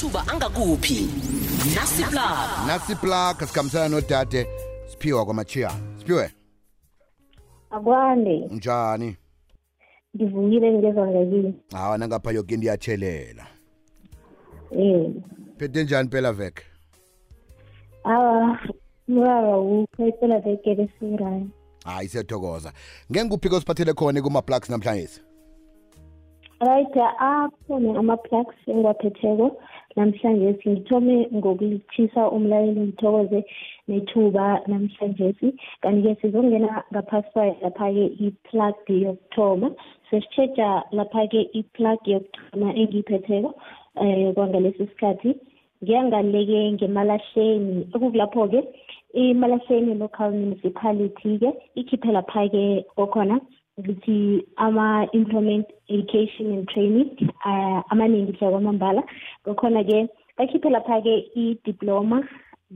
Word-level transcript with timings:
amathuba 0.00 0.32
angakuphi? 0.32 1.08
Nasiplug 1.74 2.66
nasiplug 2.66 3.48
sikhambisana 3.48 3.88
nodade. 3.88 4.46
Siphiwa 4.86 5.24
kwamachiya. 5.24 5.70
Siphiwe? 5.98 6.30
Akwande. 7.70 8.38
Njani 8.38 9.16
ngivukile 10.16 10.72
ngezwa 10.72 11.06
ngakini 11.06 11.54
hawa 11.72 11.98
nangapha 11.98 12.30
yoke 12.32 12.54
into 12.54 12.66
iyathelela 12.66 13.46
eh. 14.70 15.10
Phethe 15.58 15.84
njani 15.84 16.08
phela 16.08 16.32
veke 16.32 16.62
awa 18.04 18.58
mrara 19.08 19.56
wukho 19.56 20.06
iphela 20.06 20.40
veke 20.40 20.74
lesirayo 20.74 21.46
hayi 21.84 22.08
siyathokoza. 22.08 22.72
Ngengikuphi 23.12 23.54
osiphathele 23.54 23.92
khona 23.92 24.22
kuma-plugs 24.22 24.70
namhlanje 24.70 25.20
right 26.60 26.96
akhona 27.18 27.98
ama-plugs 27.98 28.56
engiwaphetheko. 28.66 29.56
Namhlanje 29.96 30.50
ngithome 30.66 31.16
ngokulithisa 31.34 32.30
umlaleli 32.30 32.80
ngithokoze 32.80 33.40
nethuba 33.88 34.60
namhlanje. 34.68 35.52
Kanti-ke 35.82 36.14
sizongena 36.20 36.84
ngaphasi 36.92 37.30
kwayo 37.32 37.54
lapha-ke 37.62 38.04
i-plug 38.26 38.76
yokuthoma. 38.88 39.70
Sesitshetsha 40.10 40.68
lapha-ke 40.92 41.40
i-plug 41.60 41.98
yokuthoma 42.06 42.68
engiyiphetheko 42.80 43.50
um 43.96 44.32
kwangalesi 44.34 44.86
sikhathi. 44.86 45.34
Ngiyangaleke 45.82 46.72
ngemalahleni. 46.72 47.88
Okukulapho-ke 47.94 48.60
imalahleni 49.14 49.94
local 49.98 50.30
municipality-ke 50.30 51.50
ikhiphe 51.74 52.10
lapha-ke 52.12 52.84
kokhona 52.96 53.40
ukuthi 53.80 54.44
ama-implement 54.56 55.66
education 55.88 56.52
and 56.52 56.68
training 56.68 57.10
uh, 57.44 57.80
amaningi 57.92 58.32
kwamambala 58.32 59.02
kokhona-ke 59.44 60.08
bakhiphe 60.38 60.70
lapha-ke 60.70 61.14
i-diploma 61.34 62.24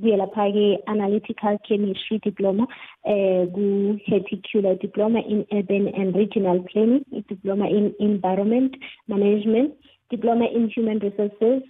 kuye 0.00 0.16
lapha-ke 0.16 0.78
analytical 0.86 1.58
chemistry 1.68 2.18
diploma 2.18 2.66
eh 3.04 3.46
ku-heticular 3.54 4.74
diploma 4.78 5.20
in 5.20 5.46
urban 5.52 5.88
and 5.88 6.16
regional 6.16 6.58
planning 6.70 7.04
i-diploma 7.12 7.66
in 7.68 7.94
environment 8.00 8.76
management 9.08 9.72
diploma 10.10 10.46
in 10.46 10.68
human 10.74 10.98
resources 10.98 11.62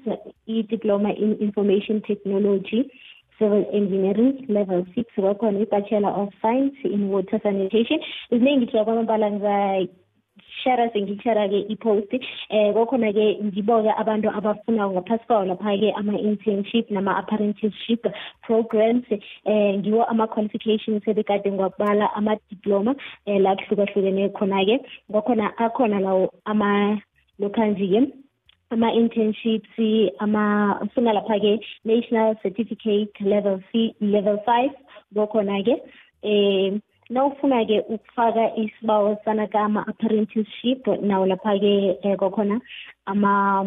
i-diploma 0.48 1.10
in 1.24 1.36
information 1.46 2.00
technology 2.02 2.90
civil 3.38 3.64
engineering 3.72 4.44
level 4.48 4.86
six 4.94 5.06
kwakhona 5.16 5.60
i-bachelor 5.60 6.10
of 6.10 6.28
science 6.40 6.76
in 6.84 7.10
water 7.10 7.40
sanitation. 7.42 8.00
Ziningi 8.30 8.66
hle 8.66 8.84
kwamabala 8.84 9.30
ngizashara 9.30 10.90
sengishara-ke 10.92 11.66
i-post. 11.68 12.14
Eh 12.50 12.72
kokhona-ke 12.74 13.38
ngibo-ke 13.44 13.90
abantu 13.98 14.30
abafuna 14.30 14.90
ngaphasi 14.90 15.26
kwawo 15.26 15.44
lapha-ke 15.44 15.92
ama-internship 15.92 16.90
nama-apprenticeship 16.90 18.06
programs. 18.42 19.04
Eh 19.44 19.78
ngiwo 19.78 20.04
ama-qualifications 20.04 21.08
ebekade 21.08 21.52
ngiwakubala 21.52 22.14
ama-diploma 22.14 22.94
eh 23.26 23.40
la 23.40 23.56
kuhlukahlukene 23.56 24.28
khona-ke. 24.28 24.80
Kwakhona 25.10 25.58
akhona 25.58 26.00
lawo 26.00 26.30
ama-lokhanji-ke 26.44 28.23
ama-internships 28.70 29.76
ama 30.18 30.78
ufuna 30.82 31.12
lapha-ke 31.12 31.60
national 31.84 32.36
certificate 32.42 33.14
level 33.20 33.60
c 33.72 33.94
level 34.00 34.38
five 34.46 34.72
kokhona-ke 35.14 35.74
eh 36.22 36.72
nawufuna-ke 37.10 37.80
ukufaka 37.88 38.56
isibawo 38.56 39.16
sanaka 39.24 39.60
ama-apprenticeship 39.60 40.86
nawo 41.02 41.26
lapha-ke 41.26 41.98
eh, 42.02 42.16
kokhona 42.16 42.60
ama 43.06 43.64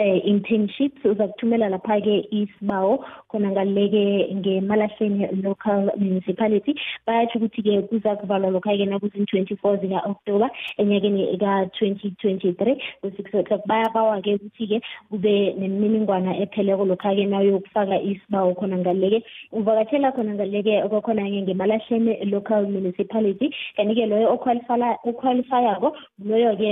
eh 0.00 0.20
internships 0.32 1.04
uza 1.04 1.28
kuthumela 1.28 1.68
lapha-ke 1.68 2.14
isibawo 2.30 3.04
khona 3.28 3.50
ngaleke 3.50 4.04
ngemalahleni 4.34 5.28
local 5.42 5.90
municipality. 5.96 6.72
Bayatsho 7.06 7.38
ukuthi-ke 7.38 7.82
kuza 7.88 8.16
kuvalwa 8.16 8.50
lokha-ke 8.50 8.86
nakuzi-twenty-four 8.86 9.76
zika-oktoba 9.82 10.48
enyakeni 10.78 11.38
ka-twenty 11.42 12.08
twenty-three 12.22 12.76
ku-six 13.02 13.26
o'clock. 13.34 13.66
Bayabawa-ke 13.66 14.34
ukuthi-ke 14.38 14.80
kube 15.10 15.34
nemininingwana 15.60 16.36
epheleko 16.42 16.84
lokha-ke 16.84 17.26
nawuyokufaka 17.26 18.00
isibawo 18.00 18.54
khona 18.54 18.78
ngaleke 18.78 19.22
uvakatshela 19.52 20.12
khona 20.12 20.34
ngaleke 20.34 20.82
kwakhona-ke 20.88 21.42
ngemalahleni 21.42 22.24
local 22.30 22.62
municipality. 22.66 23.50
Kanti-ke 23.76 24.06
loyo 24.06 24.32
oqualifyako 25.04 25.88
loyo-ke 26.24 26.70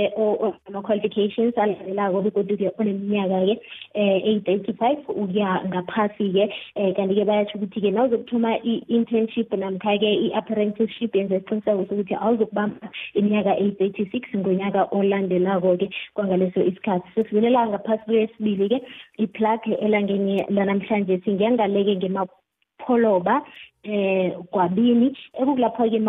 ama-qualifications 0.67 1.57
alandelako 1.57 2.21
begodu-ke 2.25 2.71
oneminyaka 2.79 3.18
ke 3.27 3.55
eh 3.93 4.21
885 4.45 5.09
ukuya 5.09 5.63
ngaphasi-ke 5.67 6.45
eh 6.75 6.93
kanti-ke 6.95 7.25
bayatsho 7.25 7.57
ukuthi-ke 7.57 7.91
nawuzokuthoma 7.91 8.57
i-internship 8.63 9.51
namkha-ke 9.53 10.09
i-apprenticeship 10.25 11.15
yenza 11.15 11.35
isiqiniseko 11.35 11.85
sokuthi 11.89 12.15
awuzokubamba 12.15 12.87
iminyaka 13.13 13.51
836 13.59 14.37
ngonyaka 14.37 14.87
olandelako-ke 14.91 15.89
kwangaleso 16.13 16.61
isikhathi. 16.61 17.07
Sesibulela 17.15 17.67
ngaphasi 17.67 18.03
kwesibili-ke 18.05 18.81
iplug 19.17 19.61
elangeni 19.81 20.43
lanamhlanje 20.49 21.21
singiyangaleke 21.25 21.95
ngemapholoba 21.95 23.41
eh 23.83 24.31
kwabini 24.51 25.17
ekukulapho-ke 25.33 25.99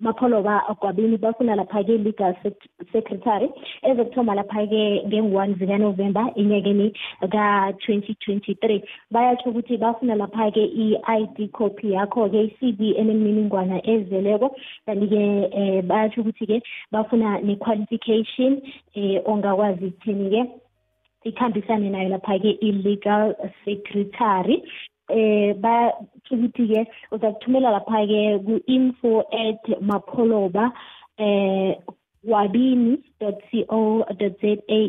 mapholoba 0.00 0.60
kwabini 0.80 1.16
bafuna 1.16 1.54
lapha-ke 1.56 1.98
legal 1.98 2.34
secretary 2.92 3.48
ezokuthoma 3.82 4.34
lapha-ke 4.34 5.04
nge-one 5.06 5.54
zikanovemba 5.54 6.32
enyakeni 6.36 6.92
ka-twenty 7.30 8.14
twenty-three. 8.24 8.82
Bayatsho 9.12 9.50
ukuthi 9.50 9.76
bafuna 9.76 10.14
lapha-ke 10.14 10.64
i-i 10.64 11.26
d 11.36 11.48
copy 11.48 11.92
yakho-ke 11.92 12.40
i-c 12.46 12.72
v 12.78 12.94
enemininingwana 12.98 13.80
ezeleko. 13.86 14.56
Kanti-ke 14.86 15.22
um 15.52 15.88
bayatsho 15.88 16.20
ukuthi-ke 16.20 16.62
bafuna 16.92 17.40
ne-qualification 17.44 18.62
um 18.96 19.20
ongakwazi 19.26 19.86
ekutheni-ke 19.86 20.42
ikhambisane 21.24 21.90
nayo 21.90 22.08
lapha-ke 22.08 22.56
i-legal 22.60 23.34
secretary. 23.64 24.62
eh 25.12 25.56
ba 25.56 25.92
ukuthi 26.30 26.66
ke 26.66 26.86
uzakuthumela 27.12 27.70
lapha 27.70 28.06
ke 28.06 28.38
ku 28.46 28.60
info 28.66 29.24
at 29.32 29.80
mapoloba 29.80 30.72
eh 31.18 31.76
wabini.co.za 32.24 33.16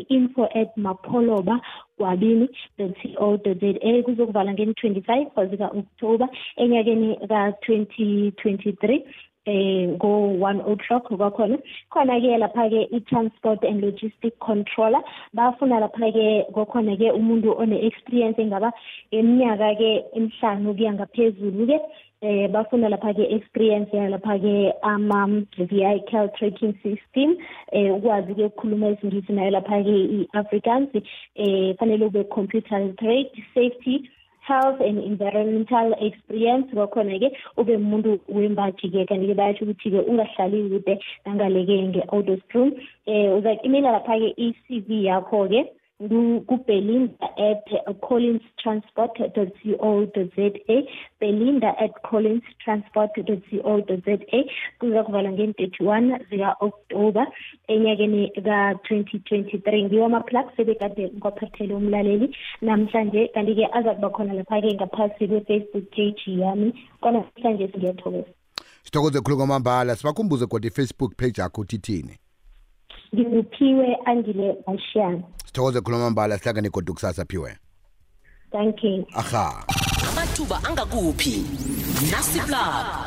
info 0.08 0.48
at 0.54 0.76
mapoloba 0.76 1.60
wabini.co.za 1.98 4.02
kuzokuvala 4.02 4.52
ngeni 4.52 4.72
25 4.72 5.26
kwazi 5.26 5.56
ka-October 5.56 6.28
enyakeni 6.56 7.16
ka-2023 7.16 9.00
eh 9.46 9.96
go 9.98 10.12
1 10.38 10.60
o'clock 10.60 11.08
kwakhona. 11.08 11.58
Khona 11.90 12.20
ke 12.20 12.38
lapha 12.42 12.68
ke 12.70 12.86
i-transport 12.96 13.64
and 13.64 13.82
logistic 13.82 14.38
controller. 14.40 15.02
Bafuna 15.34 15.80
lapha 15.82 16.12
ke 16.12 16.52
kokhona 16.54 16.96
ke 16.96 17.10
umuntu 17.18 17.56
one 17.58 17.72
experience 17.72 18.38
engaba 18.38 18.72
eminyaka 19.12 19.74
ke 19.80 19.90
emhlanu 20.16 20.76
kuya 20.76 20.92
ngaphezulu 20.94 21.66
ke 21.66 21.78
eh 22.22 22.46
bafuna 22.54 22.88
lapha 22.88 23.12
ke 23.18 23.24
experience 23.36 23.90
yalapha 23.92 24.38
ke 24.42 24.54
ama 24.90 25.20
vehicle 25.58 26.28
tracking 26.38 26.74
system 26.82 27.34
eh 27.72 27.90
ukwazi 27.96 28.34
ke 28.38 28.46
ukukhuluma 28.46 28.94
isingisi 28.94 29.32
nayo 29.32 29.50
lapha 29.58 29.82
ke 29.88 29.96
i-Africans 30.18 30.90
eh 31.34 31.74
fanele 31.80 32.06
ube 32.06 32.22
computer 32.30 32.78
literate 32.78 33.42
safety 33.54 33.96
health 34.46 34.80
and 34.80 34.98
environmental 34.98 35.94
experience. 36.00 36.66
Kwakhona-ke 36.74 37.28
ube 37.56 37.76
umuntu 37.76 38.20
wembaji-ke 38.28 39.06
kanti-ke 39.08 39.34
bayatsho 39.34 39.64
ukuthi-ke 39.64 40.00
ungahlali 40.10 40.68
kude 40.70 40.94
nangaleke 41.26 41.82
nge-autostrom 41.88 42.68
um 43.06 43.28
uza-imela 43.38 43.92
lapha-ke 43.98 44.34
i-c 44.36 44.80
v 44.86 45.04
yakho-ke. 45.06 45.62
ku-belinda 45.62 45.70
at 45.70 45.70
collins 45.70 45.81
transport 48.56 49.16
co 49.16 50.24
za 50.36 50.50
belinda 51.20 51.78
at 51.78 51.92
collins 52.02 52.42
transport 52.64 53.10
co 53.14 53.22
za 54.06 54.18
kuza 54.78 55.04
kuvalwa 55.04 55.32
ngeni-thirty-one 55.32 56.18
zika-oktoba 56.30 57.26
enyakeni 57.68 58.28
ka-twenty 58.28 59.18
twenty-three. 59.18 59.84
Ngiwo 59.84 60.06
ama-plugs 60.06 60.58
ebekade 60.58 61.08
ngiwaphathele 61.08 61.74
umlaleli. 61.74 62.36
Namhlanje 62.62 63.28
kanti-ke 63.28 63.68
aza 63.72 63.94
kuba 63.94 64.10
khona 64.10 64.34
lapha-ke 64.34 64.74
ngaphasi 64.74 65.28
kwe-facebook 65.28 65.90
page 65.90 66.22
yami. 66.26 66.72
Kwanamhlanje 67.00 67.70
ngiyathokoza 67.78 68.26
sithokoze 68.82 69.20
khulu 69.20 69.36
kwamambala. 69.36 69.96
Sibakhumbuze 69.96 70.46
kodwa 70.46 70.68
i-facebook 70.68 71.16
page 71.16 71.40
yakho 71.40 71.60
uthithini 71.60 72.18
nginguphiwe 73.14 73.96
andile 74.04 74.56
bashiyana 74.66 75.22
sithokoze 75.52 75.80
khuluma 75.80 76.10
mbala 76.10 76.38
sihlangane 76.38 76.70
kodwa 76.70 76.94
kusasa 76.94 77.24
phiwe 77.24 77.56
thank 78.52 78.84
you. 78.84 79.06
Aha. 79.14 79.64
Amathuba 80.08 80.64
angakuphi? 80.64 81.44
Nasiplug 82.10 83.02